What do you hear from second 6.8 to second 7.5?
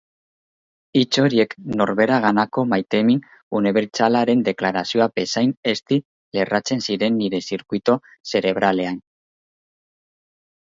ziren nire